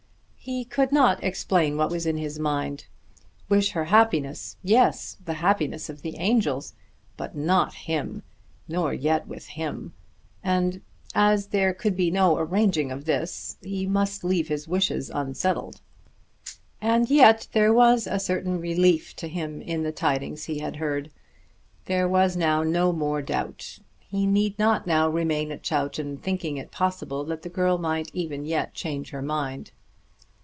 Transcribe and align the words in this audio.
He 0.43 0.65
could 0.65 0.91
not 0.91 1.23
explain 1.23 1.77
what 1.77 1.91
was 1.91 2.07
in 2.07 2.17
his 2.17 2.39
mind. 2.39 2.87
Wish 3.47 3.73
her 3.73 3.85
happiness! 3.85 4.57
yes; 4.63 5.15
the 5.23 5.35
happiness 5.35 5.87
of 5.87 6.01
the 6.01 6.17
angels. 6.17 6.73
But 7.15 7.35
not 7.35 7.75
him, 7.75 8.23
nor 8.67 8.91
yet 8.91 9.27
with 9.27 9.45
him! 9.49 9.93
And 10.43 10.81
as 11.13 11.49
there 11.49 11.75
could 11.75 11.95
be 11.95 12.09
no 12.09 12.37
arranging 12.39 12.89
of 12.91 13.05
this, 13.05 13.57
he 13.61 13.85
must 13.85 14.23
leave 14.23 14.47
his 14.47 14.67
wishes 14.67 15.11
unsettled. 15.11 15.79
And 16.81 17.07
yet 17.07 17.47
there 17.51 17.71
was 17.71 18.07
a 18.07 18.17
certain 18.19 18.59
relief 18.59 19.15
to 19.17 19.27
him 19.27 19.61
in 19.61 19.83
the 19.83 19.91
tidings 19.91 20.45
he 20.45 20.57
had 20.57 20.77
heard. 20.77 21.11
There 21.85 22.09
was 22.09 22.35
now 22.35 22.63
no 22.63 22.91
more 22.91 23.21
doubt. 23.21 23.77
He 23.99 24.25
need 24.25 24.57
not 24.57 24.87
now 24.87 25.07
remain 25.07 25.51
at 25.51 25.61
Chowton 25.61 26.17
thinking 26.17 26.57
it 26.57 26.71
possible 26.71 27.23
that 27.25 27.43
the 27.43 27.49
girl 27.49 27.77
might 27.77 28.09
even 28.11 28.43
yet 28.47 28.73
change 28.73 29.11
her 29.11 29.21
mind. 29.21 29.69